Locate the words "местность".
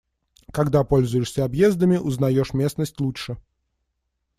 2.55-2.99